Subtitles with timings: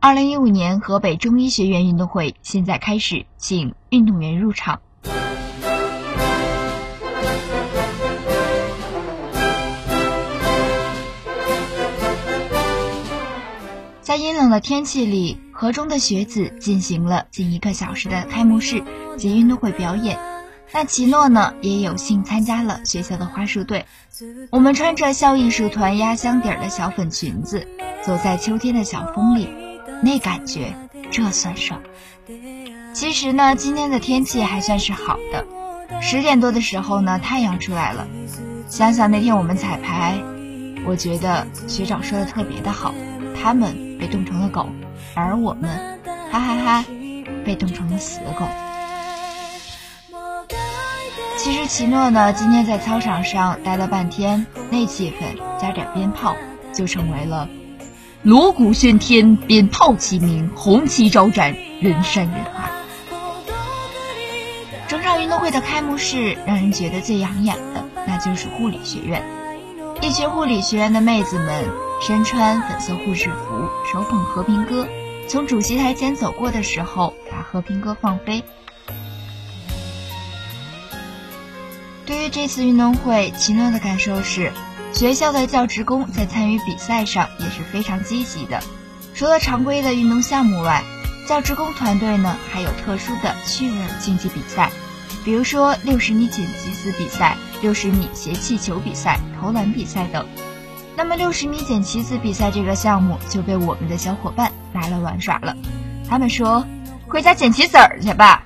[0.00, 4.80] 二零一五年河北中医学院运动会现在开始，请运动员入场。
[14.00, 18.84] 在阴冷的天气里，河中的学子进行了近一个小时的开幕式
[19.16, 20.16] 及运动会表演。
[20.72, 23.84] 那奇诺呢，也有幸参加了学校的花束队。
[24.52, 27.66] 我们穿着校艺术团压箱底儿的小粉裙子，
[28.04, 29.48] 走在秋天的小风里。
[30.02, 30.74] 那感觉，
[31.10, 31.80] 这算什么。
[32.94, 35.46] 其实呢，今天的天气还算是好的。
[36.00, 38.06] 十点多的时候呢，太阳出来了。
[38.68, 40.18] 想想那天我们彩排，
[40.86, 42.94] 我觉得学长说的特别的好。
[43.40, 44.68] 他们被冻成了狗，
[45.14, 46.84] 而我们，哈哈哈，
[47.44, 48.46] 被冻成了死狗。
[51.36, 56.36] 其实奇诺呢，今天在操场上待了半天，那气氛加点鞭炮，
[56.74, 57.48] 就成为了。
[58.24, 62.68] 锣鼓喧天，鞭炮齐鸣，红旗招展，人山人海。
[64.88, 69.22] 整场运动会的开幕式，让人觉得最养眼的，那就是护理学院。
[70.02, 71.64] 一群护理学院的妹子们，
[72.02, 74.88] 身穿粉色护士服，手捧和平鸽，
[75.28, 78.42] 从主席台前走过的时候，把和平鸽放飞。
[82.04, 84.52] 对于这次运动会，奇诺的感受是。
[84.92, 88.60] 学校的教职工在参与比赛上也是非常积极的。
[89.14, 90.82] 除了常规的运动项目外，
[91.28, 94.70] 教职工团队呢还有特殊的趣味竞技比赛，
[95.24, 100.26] 比如说六十米剪辑丝比赛、六十米斜气球比赛、投篮比赛等。
[100.96, 105.56] 那么六十米剪旗子比赛这个项目就被我们的小伙伴拿来玩耍了。
[106.08, 106.66] 他们说
[107.06, 108.42] ：“回家捡棋子儿去吧。”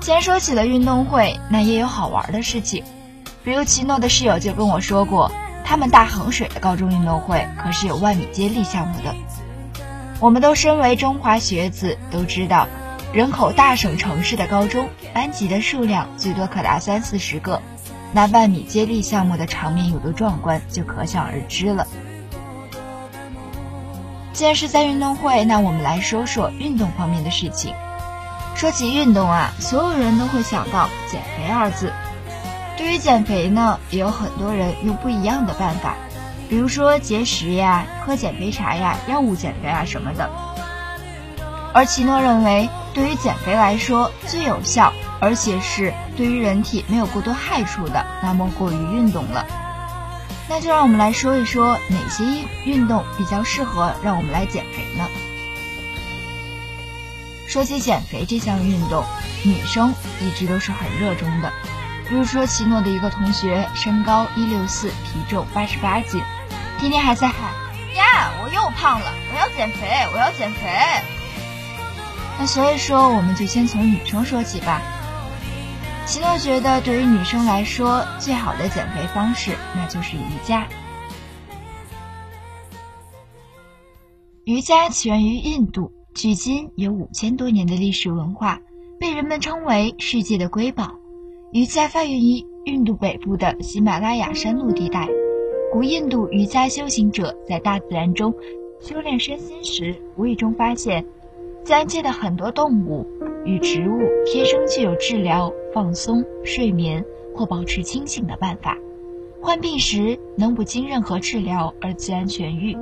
[0.00, 2.82] 既然说起了运动会，那也有好玩的事情。
[3.48, 5.32] 比如奇诺的室友就跟我说过，
[5.64, 9.14] 他们大衡水的高中运动会可是有万米接力项目的。
[10.20, 12.68] 我们都身为中华学子，都知道，
[13.10, 17.62] 人口大省城市的高中班级的数量最多可达三四十个，
[18.12, 21.86] 那万米接力项目的场面有多壮观，就可想而知了。
[24.34, 27.72] 既然是在运动会，那我们来说说运动方面的事情。
[28.54, 31.90] 说起运动啊，所有人都会想到减肥二字。
[32.78, 35.96] 对于减肥呢，也有很多人用不一样的办法，
[36.48, 40.30] 比如说节食呀、喝减肥茶呀、药物减肥啊什么的。
[41.74, 49.44] 而奇诺认为，对于减肥来说最有效，而且是对于人体没有过多害处的，那么过于运动了。
[50.48, 52.24] 那就让我们来说一说哪些
[52.64, 55.06] 运动比较适合让我们来减肥呢？
[57.48, 59.04] 说起减肥这项运动，
[59.44, 61.52] 女生一直都是很热衷的。
[62.08, 66.22] 比如说，奇诺的一个同学，身高一六四，体重八十八斤，
[66.78, 67.52] 天天还在喊
[67.94, 70.68] ：“呀，我又胖了，我要减肥，我要减肥。”
[72.40, 74.80] 那所以说，我们就先从女生说起吧。
[76.06, 80.66] 奇诺觉得，对于女生来说，最好的减肥方式那就是瑜伽。
[84.44, 88.60] 瑜伽起源于印度，距今有五千多年的历史文化，
[88.98, 90.94] 被人们称为世界的瑰宝。
[91.50, 95.08] 瑜伽发源于印度北部的喜马拉雅山路地带。
[95.72, 98.34] 古印度瑜伽修行者在大自然中
[98.80, 101.06] 修炼身心时，无意中发现，
[101.64, 103.06] 自然界的很多动物
[103.46, 107.02] 与植物天生具有治疗、放松、睡眠
[107.34, 108.76] 或保持清醒的办法，
[109.40, 112.76] 患病时能不经任何治疗而自然痊愈。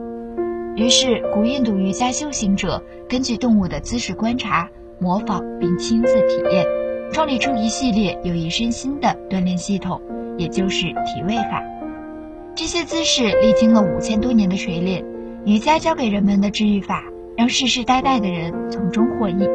[0.75, 6.67] 于是，古印度瑜伽修行者根据动物的姿势观察、模仿并亲自体验。
[7.13, 10.01] 创立出一系列有益身心的锻炼系统，
[10.37, 11.63] 也就是体位法。
[12.55, 15.05] 这些姿势历经了五千多年的锤炼，
[15.45, 17.05] 瑜伽教给人们的治愈法，
[17.37, 19.49] 让世世代代的人从中获益。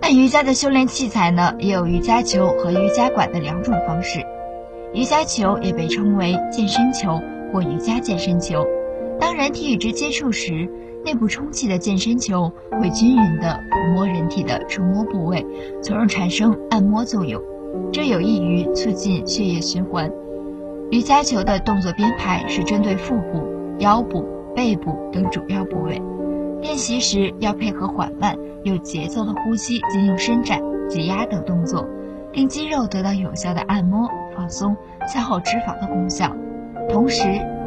[0.00, 4.20] 那瑜伽的修炼器材呢，也有瑜伽球和瑜伽馆的两种方式。
[4.94, 7.20] 瑜伽球也被称为健身球
[7.52, 8.64] 或瑜伽健身球。
[9.18, 10.68] 当人体与之接触时，
[11.06, 15.46] 内部充气的健身球会均匀地抚摸人体的触摸部位，
[15.80, 17.40] 从而产生按摩作用，
[17.92, 20.10] 这有益于促进血液循环。
[20.90, 23.40] 瑜伽球的动作编排是针对腹部、
[23.78, 24.26] 腰部、
[24.56, 26.02] 背部等主要部位，
[26.60, 31.86] 练习时要配合缓慢、有节奏的呼吸进行伸展、挤压等动作，
[32.32, 34.76] 令肌肉得到有效的按摩、放松、
[35.06, 36.36] 消耗脂肪的功效，
[36.90, 37.22] 同时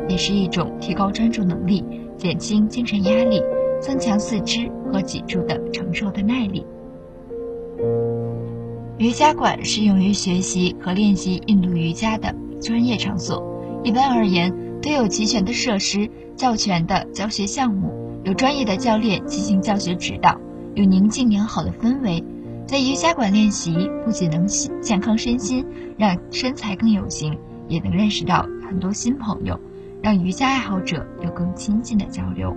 [0.09, 1.85] 也是一种提高专注能力。
[2.19, 3.42] 减轻精神压力，
[3.81, 6.66] 增强四肢和脊柱的承受的耐力。
[8.98, 13.42] 瑜伽馆是用于学习和练习印度瑜伽的专业场所。
[13.86, 17.89] 一般而言，都有齐全的设施、较全的教学项目，
[18.25, 20.38] 有专业的教练进行教学指导，
[20.75, 22.21] 有宁静良好的氛围。
[22.68, 24.45] 在瑜伽馆练习，不仅能
[24.81, 25.66] 健康身心，
[25.98, 27.39] 让身材更有型，
[27.69, 29.57] 也能认识到很多新朋友，
[30.01, 32.55] 让瑜伽爱好者有更亲近的交流。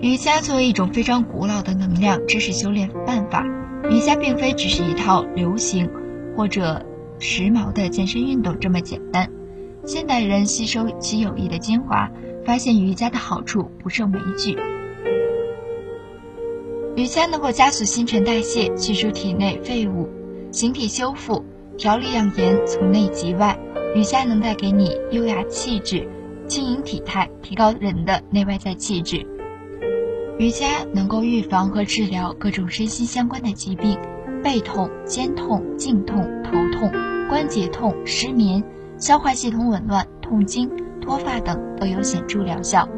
[0.00, 3.44] 瑜伽作为一种非常古老的能量知识修炼办法，
[3.90, 5.90] 瑜伽并非只是一套流行
[6.36, 6.84] 或者
[7.18, 9.30] 时髦的健身运动这么简单。
[9.84, 12.10] 现代人吸收其有益的精华，
[12.44, 14.56] 发现瑜伽的好处不胜枚举。
[16.94, 20.08] 瑜伽能够加速新陈代谢，去除体内废物，
[20.52, 21.44] 形体修复，
[21.78, 23.56] 调理养颜，从内及外。
[23.94, 26.08] 瑜伽能带给你优雅气质、
[26.48, 29.24] 轻盈体态，提高人的内外在气质。
[30.38, 33.96] 瑜伽能够预防和治疗各种身心相关的疾病，
[34.42, 36.90] 背痛、肩痛、颈痛、头痛、
[37.28, 38.62] 关节痛、失眠、
[38.98, 40.68] 消化系统紊乱、痛经、
[41.00, 42.88] 脱发等都有显著疗效。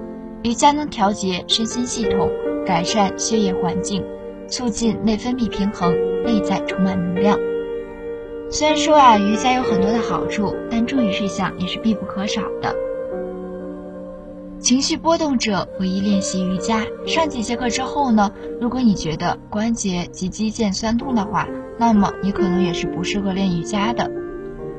[0.42, 2.30] 瑜伽能调节身心系统，
[2.66, 4.02] 改善血液环境，
[4.48, 5.94] 促进内分泌平衡，
[6.24, 7.38] 内在充满能量。
[8.52, 12.74] 虽然说啊，瑜伽有很多的好处，但注意事项也是必不可少的。
[14.58, 16.84] 情绪波动者不宜练习瑜伽。
[17.06, 21.46] 上几节课之后呢，如果你觉得关节及肌腱酸痛的话，
[21.78, 24.10] 那么你可能也是不适合练瑜伽的。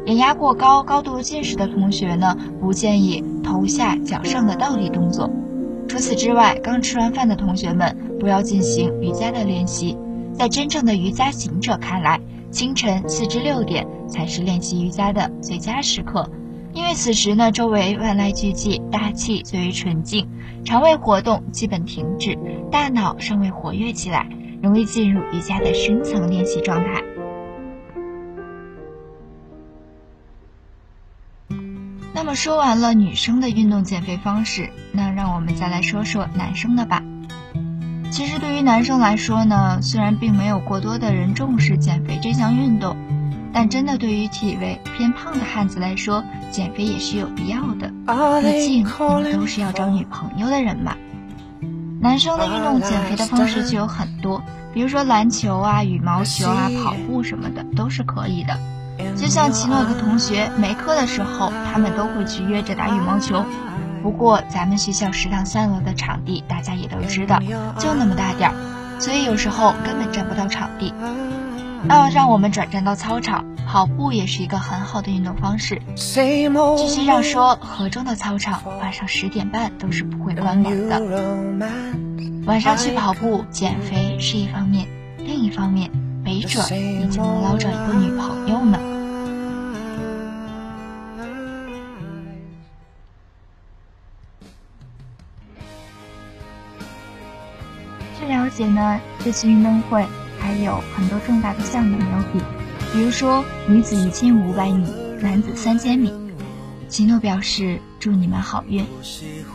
[0.06, 5.32] 眼压过高、高度近视的同学呢，不建议头下脚上的倒立动作。
[5.88, 9.98] 除此之外，刚吃完饭的同学们不要进行瑜伽的练习。
[10.34, 12.20] 在真正的瑜伽行者看来，
[12.52, 16.30] 清晨四至六点才是练习瑜伽的最佳时刻。
[16.74, 20.30] 因为此时呢，周围万籁俱寂，大气最为纯净，
[20.64, 22.38] 肠胃活动基本停止，
[22.72, 24.30] 大脑尚未活跃起来，
[24.62, 27.04] 容易进入瑜伽的深层练习状态。
[32.14, 37.04] 那么说完了女生的运动减肥方式，那让我们再来说说男生的吧。
[38.12, 42.96] 其实对于男生来说呢，虽然并没有过多的人重视减肥这项运动。
[43.54, 47.92] 但真的对于体位偏胖的汉子来说，减肥也是有必要的。
[48.42, 50.96] 毕竟我们都是要找女朋友的人嘛。
[52.00, 54.42] 男生的运动减肥的方式就有很多，
[54.74, 58.58] 比如说篮球啊、羽毛球啊、跑步什么的都是可以的。
[59.18, 63.44] 就像奇诺的同学没课的时候，他们都会去约着打羽毛球。
[64.02, 67.40] 不过咱们学校食堂三楼的场地大家也都知道，
[67.80, 68.56] 就那么大点儿，
[69.00, 70.94] 所以有时候根本占不到场地。
[71.84, 75.82] 那让我们转战到操场，跑步也是一个很好的运动方式。
[75.96, 81.02] 据学长说，河中的操场晚上十点半都是不会关门的。
[82.46, 84.88] 晚上去跑步减肥是一方面，
[85.18, 85.90] 另一方面，
[86.24, 88.78] 没准你就能捞着一个女朋友呢。
[98.62, 100.06] 据了解呢，这次运动会。
[100.40, 102.40] 还有很多重大的项目没有比，
[102.92, 104.88] 比如说女子一千五百米、
[105.20, 106.12] 男子三千米。
[106.90, 108.84] 奇诺表示祝你们好运。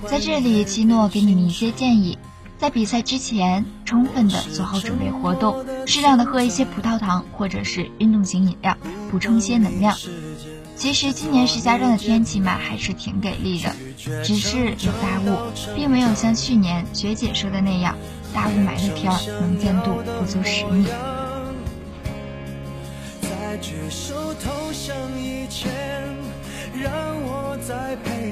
[0.07, 2.19] 在这里，奇诺给你们一些建议：
[2.57, 8.77] 在比赛之前，充分的做好准备活动，适量的喝一些葡萄糖或者是运动型饮料，
[9.11, 9.97] 补充一些能量。
[10.77, 13.75] 其实今年石家庄的天气嘛，还是挺给力的，
[14.23, 15.37] 只是有大雾，
[15.75, 17.97] 并没有像去年学姐说的那样。
[18.37, 20.87] 大雾霾的天儿，能见度不足十米。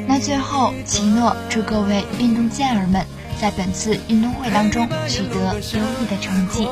[0.06, 3.02] 那最后，奇诺祝各位运动健儿们
[3.40, 6.68] 在本次运动会当中取得优异的成绩。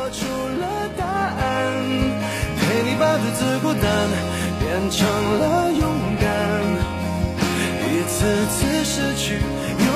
[7.88, 9.61] 一次次失去。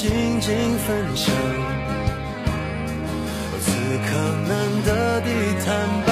[0.00, 0.08] 静
[0.40, 0.54] 静
[0.86, 1.34] 分享。
[3.60, 3.66] 此
[4.06, 4.08] 刻
[4.46, 4.52] 难
[4.86, 5.28] 得的
[5.66, 5.66] 坦
[6.06, 6.10] 白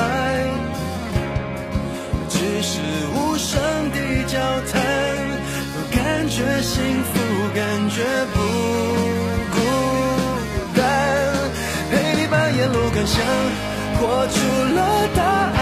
[2.29, 2.81] 只是
[3.15, 3.63] 无声
[3.93, 4.41] 的交
[4.73, 4.75] 谈
[5.73, 6.75] 都感觉幸
[7.05, 7.15] 福
[7.55, 8.03] 感觉
[8.35, 8.37] 不
[9.55, 9.57] 孤
[10.75, 10.83] 单。
[11.93, 13.15] 陪你把沿路感想
[14.01, 14.37] 活出
[14.75, 14.79] 了
[15.15, 15.56] 答案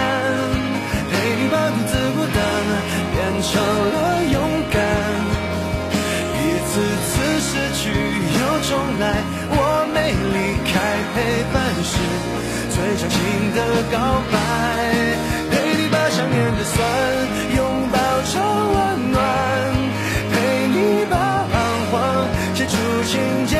[13.75, 13.97] 的告
[14.31, 14.39] 白。
[15.51, 16.79] 陪你把想念的酸
[17.57, 17.97] 拥抱
[18.31, 18.33] 成
[18.73, 19.19] 温暖，
[20.31, 20.33] 陪
[20.67, 21.15] 你把
[21.51, 21.53] 彷
[21.91, 21.93] 徨
[22.55, 23.59] 写出情节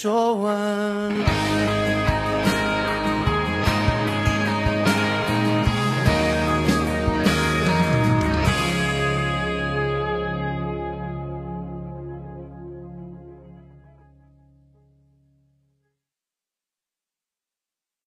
[0.00, 1.27] 说完。